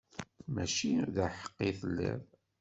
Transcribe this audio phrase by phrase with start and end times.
[0.53, 2.21] Mačči d aḥeqqi i telliḍ.